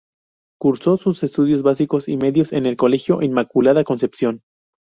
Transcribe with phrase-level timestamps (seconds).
[0.59, 4.41] Cursó sus estudios básicos y medios en el colegio Inmaculada Concepción.